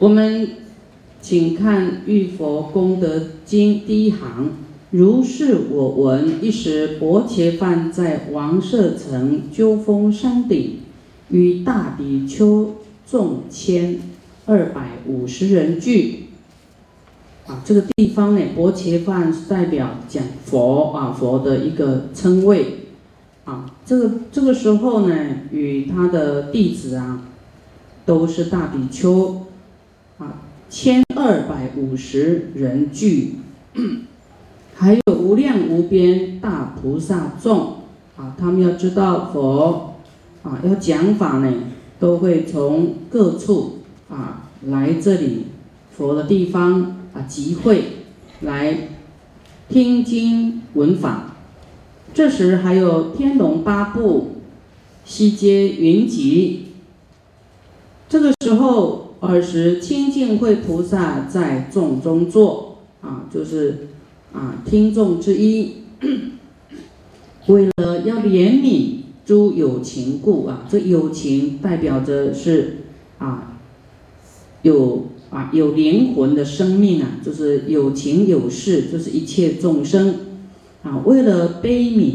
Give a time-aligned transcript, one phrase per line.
[0.00, 0.48] 我们
[1.20, 4.52] 请看《玉佛功德经》第一行：
[4.92, 10.78] 如是我闻，一时薄伽梵在王舍城鸠峰山顶，
[11.28, 12.76] 与大比丘
[13.06, 13.98] 众千
[14.46, 16.28] 二百五十人聚。
[17.46, 22.86] 啊，这个地方呢，薄伽梵是代表讲佛啊，佛的一个称谓。
[23.44, 25.14] 啊，这个这个时候呢，
[25.52, 27.22] 与他的弟子啊，
[28.06, 29.42] 都是大比丘。
[30.20, 30.34] 啊，
[30.68, 33.36] 千二百五十人聚，
[34.74, 37.76] 还有无量无边大菩萨众
[38.18, 39.94] 啊，他们要知道佛
[40.42, 41.50] 啊要讲法呢，
[41.98, 43.78] 都会从各处
[44.10, 45.46] 啊来这里
[45.96, 47.84] 佛的地方啊集会
[48.42, 48.88] 来
[49.70, 51.34] 听经闻法。
[52.12, 54.42] 这时还有天龙八部
[55.06, 56.66] 西接云集，
[58.06, 59.06] 这个时候。
[59.28, 63.88] 尔时，清净慧菩萨在众中坐，啊，就是
[64.32, 65.72] 啊听众之一。
[67.46, 72.78] 为了要怜悯诸有情故啊，这有情代表着是
[73.18, 73.58] 啊
[74.62, 80.14] 有啊有灵魂的生命啊，就是有情有事，就是一切众生
[80.82, 81.02] 啊。
[81.04, 82.12] 为了悲悯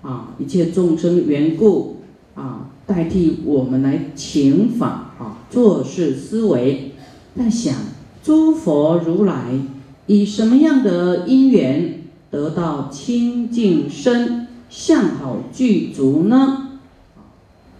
[0.00, 1.96] 啊一切众生缘故
[2.34, 5.04] 啊，代替我们来请法。
[5.18, 6.92] 啊，做事思维
[7.36, 7.74] 在想，
[8.22, 9.58] 诸佛如来
[10.06, 16.80] 以什么样的因缘得到清净身相好具足呢？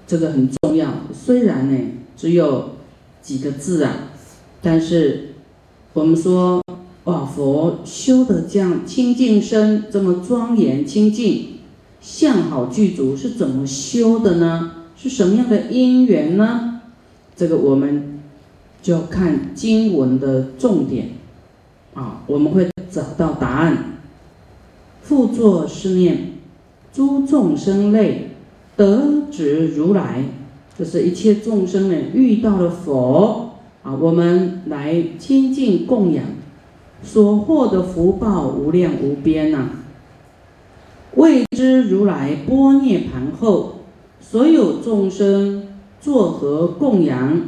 [0.06, 0.88] 这个很重要。
[1.12, 1.78] 虽然呢
[2.16, 2.70] 只有
[3.20, 4.10] 几个字啊，
[4.62, 5.34] 但是
[5.92, 6.62] 我们说
[7.04, 11.58] 哇，佛修的这样清净身这么庄严清净，
[12.00, 14.72] 相好具足是怎么修的呢？
[14.96, 16.67] 是什么样的因缘呢？
[17.38, 18.18] 这个我们
[18.82, 21.10] 就要看经文的重点
[21.94, 24.00] 啊，我们会找到答案。
[25.02, 26.32] 复作是念：
[26.92, 28.30] 诸众生类
[28.76, 30.24] 得值如来，
[30.76, 33.50] 就是一切众生呢遇到了佛
[33.84, 36.24] 啊，我们来亲近供养，
[37.04, 39.70] 所获的福报无量无边呐。
[41.14, 43.76] 未知如来波涅盘后，
[44.20, 45.67] 所有众生。
[46.08, 47.38] 作何供养？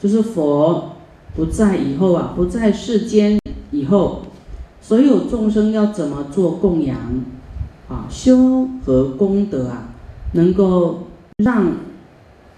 [0.00, 0.92] 就是佛
[1.36, 3.38] 不在以后啊，不在世间
[3.72, 4.22] 以后，
[4.80, 6.96] 所有众生要怎么做供养？
[7.90, 9.92] 啊，修和功德啊，
[10.32, 11.08] 能够
[11.44, 11.72] 让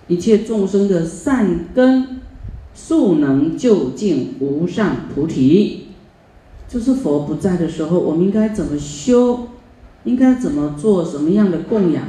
[0.07, 2.21] 一切众生的善根
[2.73, 5.89] 速能就近无上菩提。
[6.69, 9.49] 就是佛不在的时候，我们应该怎么修？
[10.05, 12.05] 应该怎么做什么样的供养，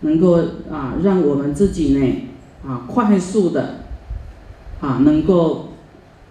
[0.00, 2.31] 能够啊，让我们自己呢？
[2.66, 3.80] 啊，快速的，
[4.80, 5.68] 啊，能够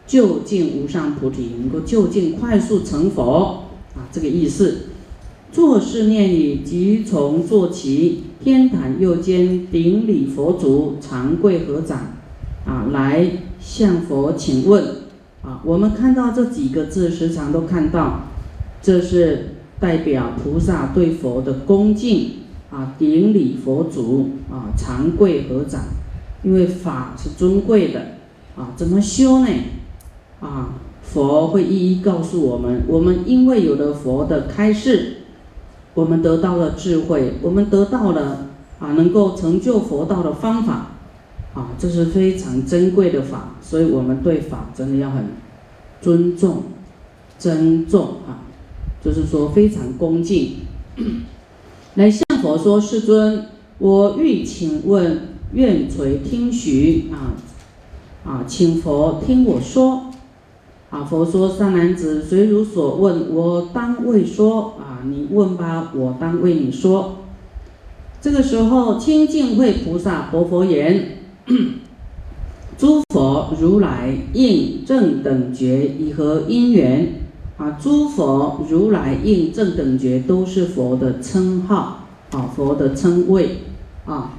[0.07, 3.65] 就近无上菩提，能够就近快速成佛，
[3.95, 4.87] 啊，这个意思。
[5.51, 12.13] 做事念语，即从坐起，天坛右肩顶礼佛足，长跪合掌，
[12.65, 14.83] 啊，来向佛请问。
[15.43, 18.21] 啊，我们看到这几个字，时常都看到，
[18.81, 22.29] 这是代表菩萨对佛的恭敬，
[22.69, 25.81] 啊，顶礼佛足，啊，长跪合掌。
[26.43, 28.17] 因为法是尊贵的，
[28.55, 29.47] 啊，怎么修呢？
[30.39, 32.81] 啊，佛会一一告诉我们。
[32.87, 35.17] 我们因为有了佛的开示，
[35.93, 38.47] 我们得到了智慧，我们得到了
[38.79, 40.93] 啊，能够成就佛道的方法，
[41.53, 45.25] 啊，这是非常珍贵的法，所以我们对法真的要很
[46.01, 46.63] 尊重、
[47.37, 48.49] 珍重啊，
[49.03, 50.55] 就是说非常恭敬，
[51.93, 53.45] 来向佛说：“世尊，
[53.77, 57.35] 我欲请问。”愿垂听许啊
[58.23, 60.11] 啊，请佛听我说
[60.89, 61.03] 啊。
[61.03, 65.01] 佛说：“善男子，随如所问，我当为说啊。
[65.03, 67.17] 你问吧，我当为你说。”
[68.21, 71.17] 这个时候，清净慧菩萨佛佛言
[72.77, 77.13] ：“诸佛如来应正等觉，以何因缘？
[77.57, 83.57] 啊，诸佛如来应正等觉，都是佛的称号啊，佛的称谓
[84.05, 84.37] 啊。”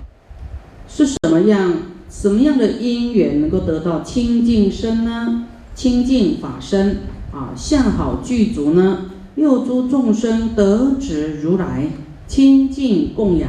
[0.94, 1.72] 是什么样
[2.10, 5.46] 什么样的因缘能够得到清净身呢？
[5.74, 6.98] 清净法身
[7.32, 9.06] 啊，相好具足呢？
[9.34, 11.88] 六诸众生得值如来
[12.26, 13.48] 清净供养，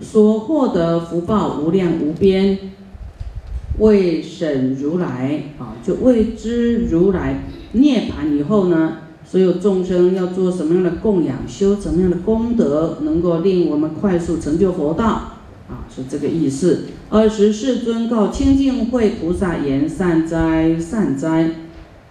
[0.00, 2.58] 所获得福报无量无边。
[3.78, 15.32] 为审如来啊，就为知如来涅盘以后呢，所有众生要做什么样的供养，修什么样的功德，能够令我们快速成就佛道。
[15.94, 16.84] 是这个意思。
[17.10, 21.50] 二十世尊告清净慧菩萨言：善哉，善哉！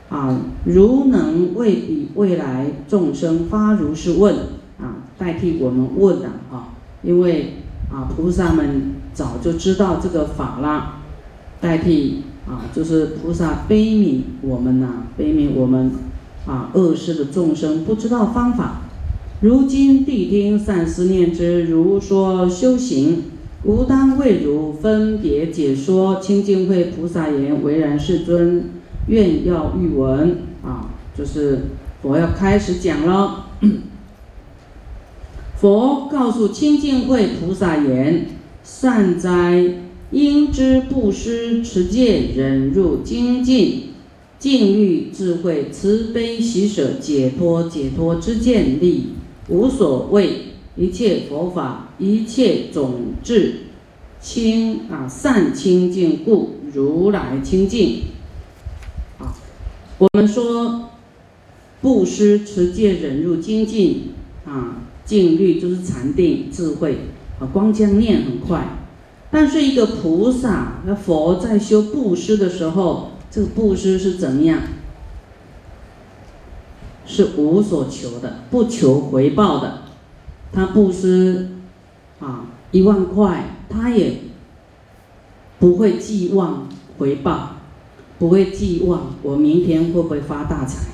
[0.09, 4.35] 啊，如能为彼未来众生发如是问
[4.79, 7.53] 啊，代替我们问的啊，因为
[7.91, 10.99] 啊，菩萨们早就知道这个法啦，
[11.59, 15.91] 代替啊，就是菩萨悲悯我们呐，悲悯我们
[16.45, 18.81] 啊，恶世的众生不知道方法。
[19.41, 23.23] 如今谛听善思念之，如说修行，
[23.65, 26.19] 吾当为汝分别解说。
[26.19, 28.65] 清净慧菩萨言：唯然世尊，
[29.07, 31.61] 愿要欲闻啊，就是
[32.01, 33.47] 佛要开始讲了。
[35.55, 38.27] 佛告诉清净慧菩萨言：
[38.63, 39.75] 善哉，
[40.11, 43.83] 应知布施、持戒、忍辱、精进、
[44.37, 49.13] 禁欲、智慧、慈悲、喜舍、解脱、解脱之见力。
[49.47, 53.55] 无所谓一切佛法，一切种智
[54.19, 58.03] 清啊善清净故，如来清净。
[59.19, 59.33] 啊，
[59.97, 60.89] 我们说
[61.81, 64.13] 布施、持戒、忍辱、精进
[64.45, 66.97] 啊，静虑就是禅定、智慧
[67.39, 68.77] 啊，光这样念很快。
[69.31, 74.59] 但是一个菩萨、那佛在修布施的时候，这个布施是怎么样？
[77.05, 79.79] 是无所求的，不求回报的。
[80.53, 81.49] 他布施
[82.23, 84.19] 啊一万块，他也
[85.59, 87.57] 不会寄望回报，
[88.17, 90.87] 不会寄望我明天会不会发大财。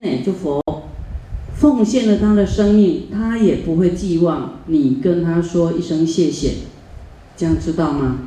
[0.00, 0.62] 哎，就佛
[1.54, 6.54] 奉献了他的生命，他也不会寄望你跟他说一声谢谢，
[7.36, 8.18] 这样知道吗？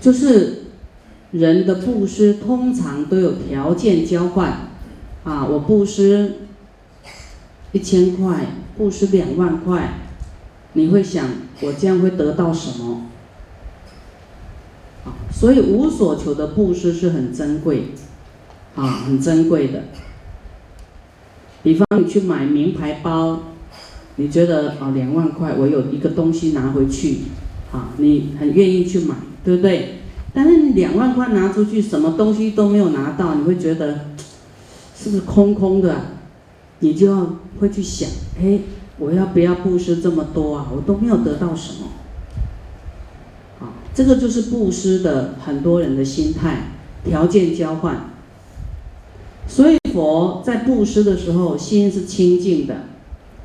[0.00, 0.56] 就是。
[1.32, 4.68] 人的布施通常都有条件交换，
[5.22, 6.38] 啊，我布施
[7.70, 9.92] 一千块，布施两万块，
[10.72, 11.28] 你会想
[11.60, 13.02] 我这样会得到什么？
[15.04, 17.88] 啊，所以无所求的布施是很珍贵，
[18.74, 19.82] 啊，很珍贵的。
[21.62, 23.40] 比方你去买名牌包，
[24.16, 27.18] 你觉得啊两万块我有一个东西拿回去，
[27.72, 29.96] 啊，你很愿意去买，对不对？
[30.32, 34.06] 但是你两万块拿出去，什么东西都没有拿到，你会觉得
[34.96, 36.19] 是不是空空的？
[36.80, 38.60] 你就要会去想，哎，
[38.98, 40.66] 我要不要布施这么多啊？
[40.74, 41.86] 我都没有得到什么。
[43.60, 46.72] 啊，这个就是布施的很多人的心态，
[47.04, 48.10] 条件交换。
[49.46, 52.84] 所以佛在布施的时候，心是清净的，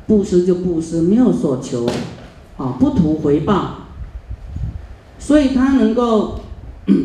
[0.08, 1.86] 布施就布施，没有所求，
[2.58, 3.88] 啊，不图回报，
[5.20, 6.40] 所以他能够。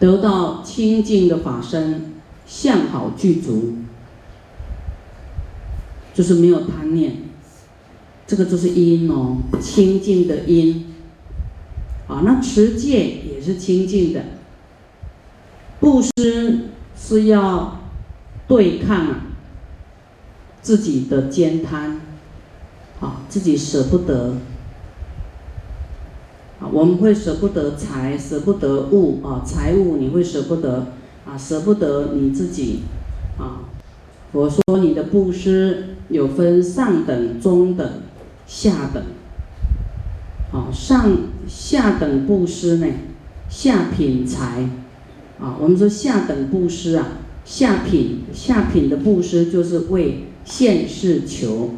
[0.00, 3.74] 得到清净的法身，相好具足，
[6.14, 7.16] 就是没有贪念，
[8.26, 10.86] 这个就是因哦，清净的因。
[12.06, 14.22] 啊，那持戒也是清净的，
[15.80, 17.80] 布施是要
[18.46, 19.22] 对抗
[20.60, 22.00] 自己的坚贪，
[23.00, 24.34] 啊，自己舍不得。
[26.60, 30.92] 啊我们会舍不得财，舍不得物啊，财物你会舍不得
[31.26, 32.82] 啊，舍不得你自己
[33.38, 33.64] 啊。
[34.34, 37.88] 我说你的布施有分上等、中等、
[38.46, 39.02] 下等。
[40.52, 41.16] 啊，上
[41.48, 42.86] 下等布施呢，
[43.48, 44.68] 下品财
[45.40, 45.56] 啊。
[45.60, 47.06] 我们说下等布施啊，
[47.44, 51.70] 下品下品的布施就是为现世求，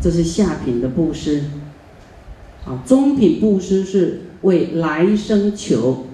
[0.00, 1.42] 这是下品的布施。
[2.64, 6.06] 啊，中品布施是为来生求，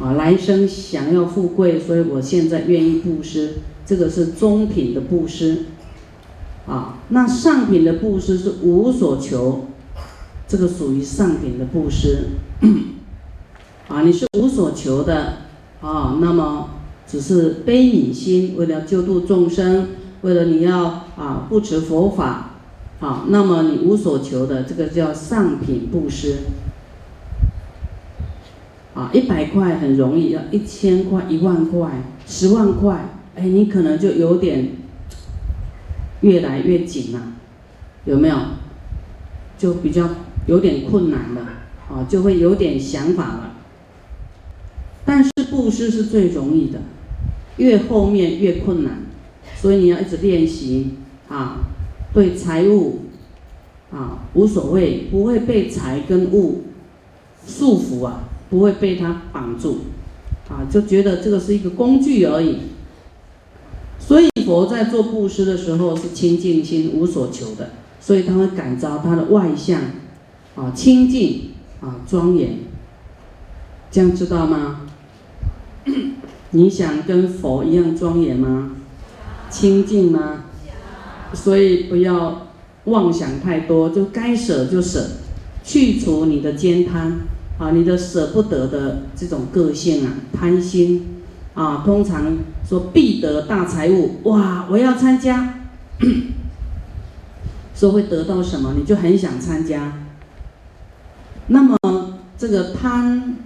[0.00, 3.54] 啊，来生想要富贵，所以我现在愿意布施，
[3.88, 5.64] 这个是中品的布施。
[6.66, 9.68] 啊，那上品的布施是无所求，
[10.46, 12.26] 这个属于上品的布施。
[13.88, 15.36] 啊，你是无所求的，
[15.80, 16.68] 啊，那么
[17.06, 19.88] 只是悲悯心，为了救度众生，
[20.20, 20.84] 为了你要
[21.16, 22.50] 啊不持佛法。
[23.00, 26.40] 好，那么你无所求的这个叫上品布施。
[28.94, 34.70] 啊，一百块很容易，要一千块、一万块、十万块，哎，你可能就有点
[36.22, 37.34] 越来越紧了，
[38.04, 38.36] 有没有？
[39.56, 40.08] 就比较
[40.46, 41.40] 有点困难了，
[41.88, 43.54] 啊，就会有点想法了。
[45.04, 46.80] 但是布施是最容易的，
[47.56, 49.02] 越后面越困难，
[49.56, 50.94] 所以你要一直练习
[51.28, 51.58] 啊。
[52.14, 53.00] 对财物，
[53.92, 56.64] 啊无所谓，不会被财跟物
[57.46, 59.78] 束缚啊，不会被它绑住，
[60.48, 62.58] 啊就觉得这个是一个工具而已。
[64.48, 69.78] 佛在做布施的时候是清净心，无所求的，所以他会感召他的外相，
[70.56, 71.50] 啊，清净
[71.82, 72.60] 啊，庄严，
[73.90, 74.86] 这样知道吗？
[76.52, 78.70] 你想跟佛一样庄严吗？
[79.50, 80.44] 清净吗？
[81.34, 82.46] 所以不要
[82.84, 85.10] 妄想太多，就该舍就舍，
[85.62, 87.20] 去除你的坚贪
[87.58, 91.17] 啊，你的舍不得的这种个性啊，贪心
[91.58, 95.54] 啊，通常说必得大财物，哇，我要参加。
[97.74, 99.92] 说会得到什么，你就很想参加。
[101.48, 101.76] 那么
[102.36, 103.36] 这个贪，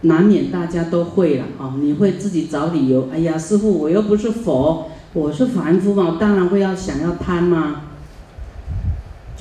[0.00, 1.74] 难免大家都会了啊！
[1.78, 7.82] 你会自己找理由，哎呀，师傅，我又不是佛，我是凡夫嘛，我当然会要想要贪嘛。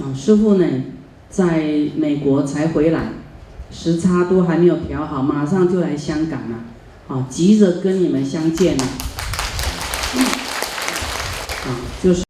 [0.01, 0.65] 啊，师傅呢，
[1.29, 1.63] 在
[1.96, 3.13] 美国才回来，
[3.72, 6.58] 时差都还没有调好，马上就来香港了，
[7.10, 8.84] 啊，急着跟你们相见了。
[11.66, 12.24] 啊，就是。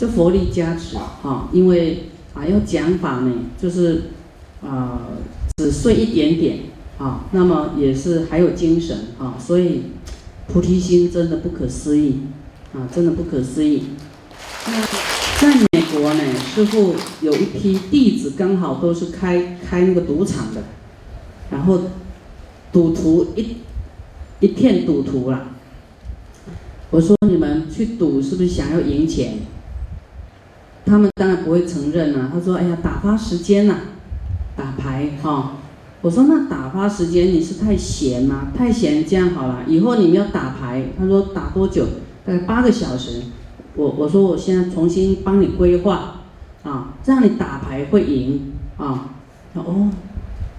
[0.00, 4.12] 这佛力加持啊，因为啊要讲法呢，就是
[4.62, 5.08] 啊
[5.56, 6.58] 只睡一点点
[6.98, 9.86] 啊，那么也是还有精神啊，所以
[10.46, 12.20] 菩提心真的不可思议
[12.72, 13.88] 啊，真的不可思议。
[14.66, 16.22] 那在美国呢，
[16.54, 20.62] 师傅有一批弟子刚好都是开开那个赌场的，
[21.50, 21.80] 然后
[22.72, 23.56] 赌徒一
[24.40, 25.48] 一片赌徒了。
[26.90, 29.38] 我说你们去赌是不是想要赢钱？
[30.86, 32.30] 他们当然不会承认了。
[32.32, 33.76] 他说：“哎呀，打发时间呐，
[34.56, 35.58] 打牌哈。”
[36.00, 38.48] 我说：“那打发时间你是太闲吗？
[38.56, 41.84] 太闲这样好了，以后你们要打牌。”他说：“打多久？
[42.24, 43.22] 大概八个小时。”
[43.76, 46.22] 我我说：“我现在重新帮你规划
[46.62, 49.10] 啊，让你打牌会赢啊。”
[49.52, 49.90] 哦，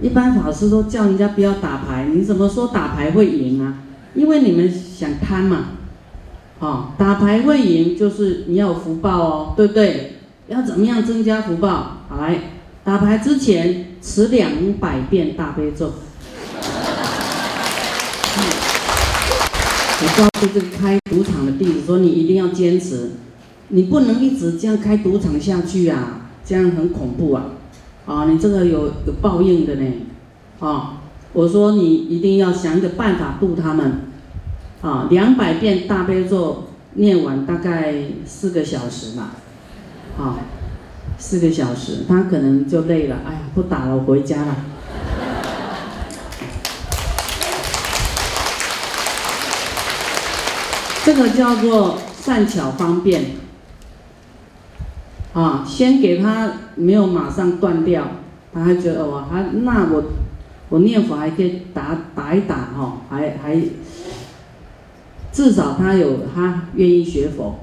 [0.01, 3.75] 一般法师都叫人家不要打牌，你怎么说打牌会赢啊？
[4.15, 5.65] 因为你们想贪嘛，
[6.59, 10.13] 哦，打牌会赢就是你要有福报哦，对不对？
[10.47, 11.97] 要怎么样增加福报？
[12.07, 12.39] 好来，
[12.83, 15.93] 打牌之前持两百遍大悲咒。
[20.01, 23.11] 我告诉这个开赌场的弟子说：“你一定要坚持，
[23.67, 27.43] 你不能一直这样开赌场下去啊，这样很恐怖啊！
[28.09, 29.85] 啊，你这个有有报应的呢！
[30.59, 30.93] 啊，
[31.31, 34.01] 我说你一定要想一个办法度他们。
[34.81, 37.93] 啊，两百遍大悲咒念完大概
[38.25, 39.33] 四个小时吧。”
[40.17, 40.39] 啊，
[41.19, 43.17] 四个小时，他可能就累了。
[43.27, 44.55] 哎呀，不打了，我回家了。
[51.05, 53.48] 这个叫做善巧方便。
[55.39, 58.03] 啊，先给他没有马上断掉，
[58.53, 60.03] 他还觉得哦，还那我
[60.69, 63.61] 我念佛还可以打打一打哈，还还
[65.31, 67.59] 至少他有他愿意学佛。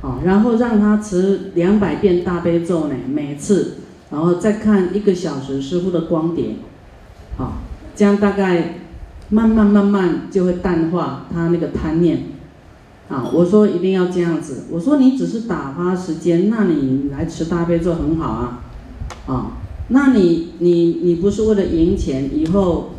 [0.00, 3.78] 啊，然后让他持两百遍大悲咒呢，每次，
[4.12, 6.54] 然后再看一个小时师傅的光碟，
[7.36, 7.58] 啊，
[7.96, 8.76] 这样大概
[9.30, 12.26] 慢慢慢慢就会淡化他那个贪念，
[13.08, 18.60] 啊，我说一定要这样子，我说你只是打发时间，那你来吃大悲咒很好啊，
[19.26, 19.52] 啊，
[19.88, 22.90] 那你你你不是为了赢钱，以后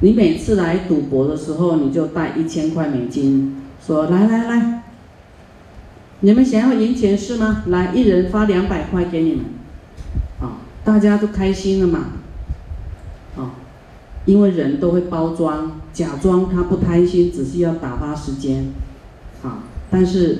[0.00, 4.82] 你每次来赌博的时候，你就带一千块美金，说来来来。
[6.20, 7.62] 你们想要赢钱是吗？
[7.66, 9.44] 来，一人发两百块给你们，
[10.40, 12.06] 啊，大家都开心了嘛，
[13.36, 13.54] 啊，
[14.24, 18.66] 因为人都会包装，假装他不贪心，只是要打发时间，
[19.90, 20.38] 但是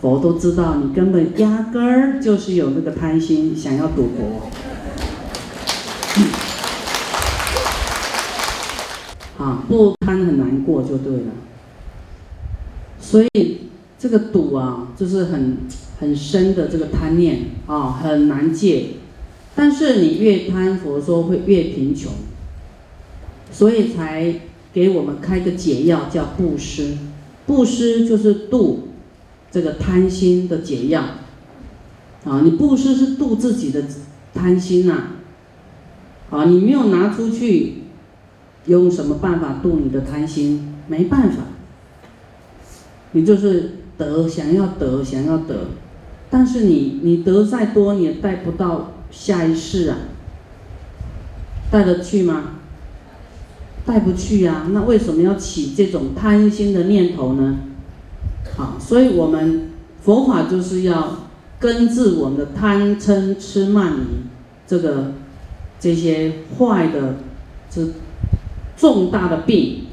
[0.00, 4.50] 佛都知道你根本压根儿就是有那个贪心，想要赌博，
[9.44, 11.32] 啊，不贪很难过就对了，
[13.00, 13.28] 所以。
[13.96, 15.56] 这个赌啊，就是很
[15.98, 18.88] 很深的这个贪念啊，很难戒。
[19.54, 22.12] 但是你越贪，佛说会越贫穷，
[23.50, 24.40] 所以才
[24.74, 26.98] 给我们开个解药，叫布施。
[27.46, 28.88] 布施就是度
[29.50, 31.02] 这个贪心的解药
[32.24, 32.40] 啊。
[32.42, 33.84] 你布施是度自己的
[34.32, 34.94] 贪心呐，
[36.30, 37.84] 啊，你没有拿出去，
[38.66, 40.74] 用什么办法度你的贪心？
[40.88, 41.44] 没办法，
[43.12, 43.78] 你就是。
[43.96, 45.68] 得想要得想要得，
[46.28, 49.96] 但是你你得再多，你也带不到下一世啊，
[51.70, 52.58] 带得去吗？
[53.84, 57.58] 带不去啊，那为什么要起这种贪心的念头呢？
[58.56, 59.70] 好，所以我们
[60.02, 64.04] 佛法就是要根治我们的贪嗔痴慢疑
[64.66, 65.12] 这个
[65.78, 67.16] 这些坏的
[67.70, 67.86] 这
[68.76, 69.86] 重大的病，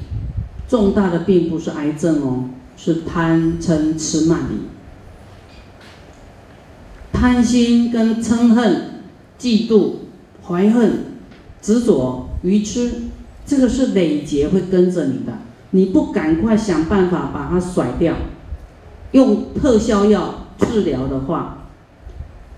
[0.68, 2.50] 重大的病不是癌症哦。
[2.74, 4.66] 是贪嗔痴慢疑，
[7.12, 9.02] 贪心跟嗔恨、
[9.38, 9.92] 嫉妒、
[10.44, 11.04] 怀恨、
[11.60, 12.90] 执着、愚痴，
[13.44, 15.32] 这个是累劫会跟着你的。
[15.70, 18.14] 你不赶快想办法把它甩掉，
[19.12, 21.66] 用特效药治疗的话，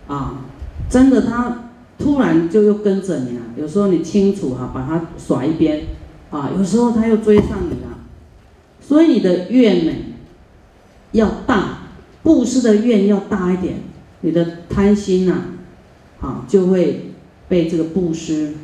[0.09, 0.43] 啊，
[0.91, 3.43] 真的它突然就又跟着你了。
[3.57, 5.85] 有时候你清楚哈，把它甩一边，
[6.31, 7.99] 啊，有时候它又追上你了。
[8.81, 9.93] 所以你的愿呢，
[11.13, 11.79] 要大，
[12.25, 13.77] 布施的愿要大一点，
[14.23, 15.35] 你的贪心呐，
[16.21, 17.13] 啊，就会
[17.49, 18.55] 被这个布施，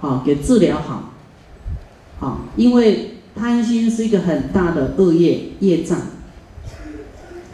[0.00, 1.09] 啊，给治疗好，
[2.20, 3.06] 啊，因为。
[3.32, 5.98] 贪心是一个很大的恶业业障，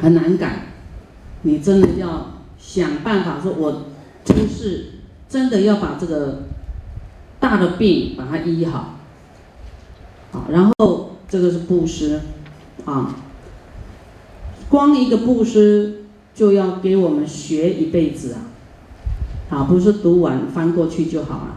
[0.01, 0.69] 很难改。
[1.43, 3.85] 你真的要想办法，说我
[4.25, 4.95] 就是
[5.29, 6.45] 真的要把这个
[7.39, 8.95] 大的病把它医好，
[10.33, 12.23] 好，然后这个是布施，
[12.85, 13.15] 啊，
[14.69, 18.41] 光一个布施就要给我们学一辈子啊，
[19.51, 21.55] 啊，不是读完翻过去就好了，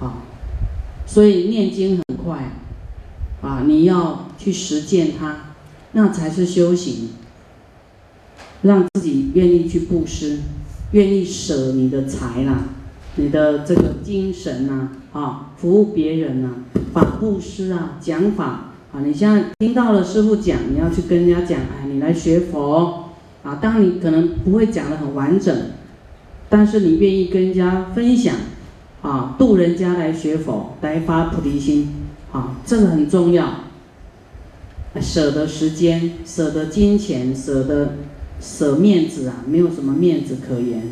[0.00, 0.22] 好，
[1.16, 2.52] 所以念经很快。
[3.40, 5.54] 啊，你要去实践它，
[5.92, 7.08] 那才是修行。
[8.60, 10.40] 让自己愿意去布施，
[10.90, 12.64] 愿意舍你的财啦，
[13.14, 16.50] 你的这个精神呐，啊，服务别人呐，
[16.92, 19.00] 法布施啊，讲法啊。
[19.02, 23.04] 你现在听到了师傅讲，你要去跟人家讲，哎，你来学佛
[23.42, 23.54] 啊。
[23.54, 25.56] 当你可能不会讲的很完整，
[26.50, 28.36] 但是你愿意跟人家分享，
[29.06, 31.94] 啊，度人家来学佛，来发菩提心。
[32.32, 33.60] 啊，这个很重要。
[35.00, 37.98] 舍得时间，舍得金钱，舍得
[38.40, 40.82] 舍面子啊，没有什么面子可言。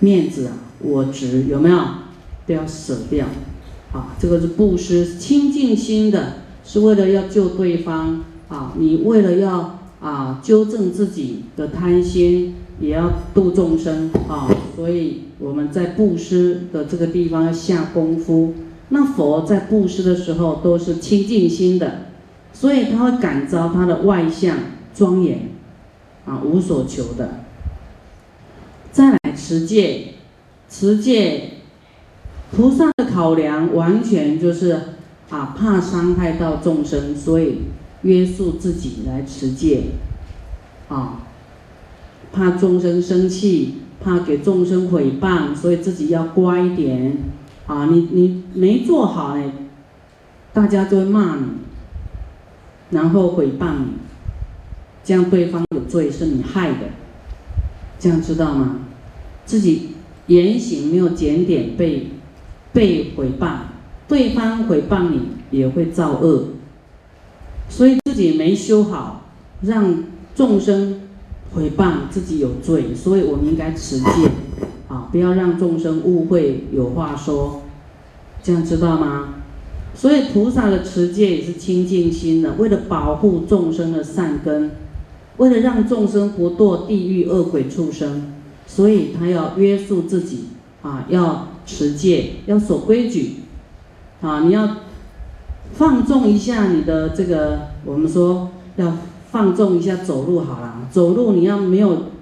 [0.00, 1.78] 面子啊，我执有没有？
[2.48, 3.26] 都要舍掉。
[3.92, 8.24] 啊，这个是布施，清净心的，是为了要救对方。
[8.48, 14.10] 啊，你为了要啊纠正自己的贪心，也要度众生。
[14.28, 14.46] 啊，
[14.76, 18.52] 所以我们在布施的这个地方要下功夫。
[18.90, 22.08] 那佛在布施的时候都是清净心的，
[22.52, 24.58] 所以他会感召他的外相
[24.94, 25.48] 庄严，
[26.26, 27.44] 啊，无所求的。
[28.90, 30.08] 再来持戒，
[30.68, 31.52] 持戒，
[32.54, 34.72] 菩萨的考量完全就是
[35.30, 37.60] 啊，怕伤害到众生，所以
[38.02, 39.84] 约束自己来持戒，
[40.90, 41.22] 啊，
[42.32, 47.18] 怕众生生气，怕给众生毁谤，所以自己要乖一点。
[47.66, 49.52] 啊，你你没做好呢，
[50.52, 51.44] 大家就会骂你，
[52.90, 53.92] 然后毁谤你，
[55.04, 56.88] 这样对方有罪是你害的，
[58.00, 58.80] 这样知道吗？
[59.46, 59.90] 自己
[60.26, 62.08] 言行没有检点，被
[62.72, 63.58] 被毁谤，
[64.08, 66.48] 对方毁谤你也会造恶，
[67.68, 69.30] 所以自己没修好，
[69.62, 70.02] 让
[70.34, 71.00] 众生
[71.56, 74.06] 诽谤自己有罪，所以我们应该持戒。
[74.88, 77.62] 啊，不要让众生误会，有话说，
[78.42, 79.36] 这样知道吗？
[79.94, 84.72] 所以菩萨的持戒也是清净心的，为了保护众生的善根，
[85.38, 88.32] 为了让众生不堕地狱恶鬼畜生，
[88.66, 90.44] 所以他要约束自己
[90.82, 93.36] 啊，要持戒，要守规矩
[94.20, 94.76] 啊，你要
[95.72, 98.94] 放纵一下你的这个，我们说要
[99.32, 102.12] 放纵一下走路好了，走路你要没有。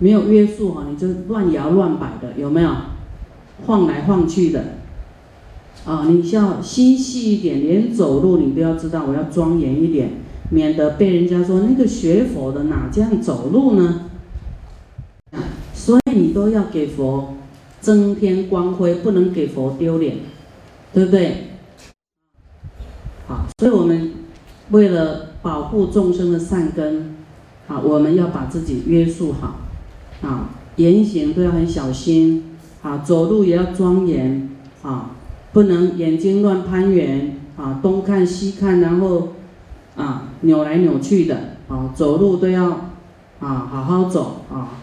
[0.00, 2.70] 没有约束哈，你就乱摇乱摆的，有没有？
[3.66, 4.76] 晃来晃去的，
[5.84, 10.10] 啊，你要心细一点，连走路你都要知道，我要庄严一点，
[10.50, 14.02] 免得被人家说那个学佛的哪这样走路呢？
[15.74, 17.34] 所以你都要给佛
[17.80, 20.18] 增添光辉，不能给佛丢脸，
[20.94, 21.48] 对不对？
[23.26, 24.12] 好，所以我们
[24.70, 27.16] 为了保护众生的善根，
[27.66, 29.56] 啊，我们要把自己约束好。
[30.20, 34.50] 啊，言行都要很小心，啊，走路也要庄严，
[34.82, 35.12] 啊，
[35.52, 39.34] 不能眼睛乱攀援，啊，东看西看，然后，
[39.96, 42.90] 啊，扭来扭去的，啊，走路都要，
[43.38, 44.74] 啊，好好走，啊，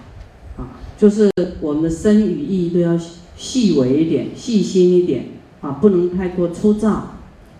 [0.57, 2.97] 啊，就是我们的身语意都要
[3.35, 5.25] 细微一点，细心一点，
[5.59, 7.07] 啊，不能太过粗糙，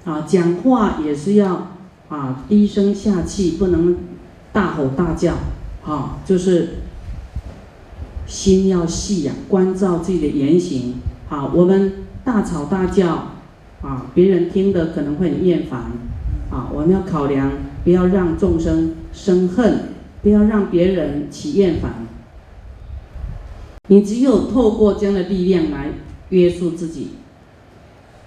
[0.05, 1.74] 啊，讲话也是要，
[2.09, 3.97] 啊，低声下气，不能
[4.53, 5.35] 大吼大叫，
[5.85, 6.69] 啊，就是。
[8.27, 10.95] 心要细呀，关照自己的言行。
[11.29, 13.33] 好，我们大吵大叫，
[13.83, 15.91] 啊，别人听的可能会很厌烦。
[16.49, 17.51] 啊，我们要考量，
[17.83, 19.89] 不要让众生生恨，
[20.23, 22.07] 不要让别人起厌烦。
[23.89, 25.89] 你只有透过这样的力量来
[26.29, 27.09] 约束自己。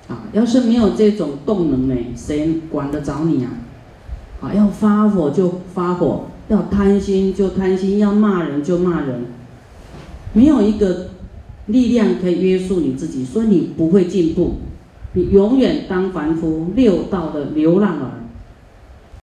[0.07, 3.51] 啊，要是没有这种动能呢，谁管得着你啊？
[4.41, 9.27] 啊，要发火就发火，要贪心就贪心，要骂人就骂人。
[10.33, 11.09] 没有一个
[11.67, 14.55] 力量可以约束你自己，所以你不会进步，
[15.15, 18.18] 你永远当凡夫六道的流浪儿。